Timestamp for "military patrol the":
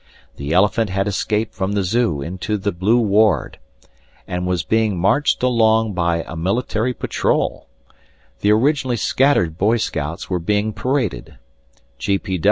6.35-8.51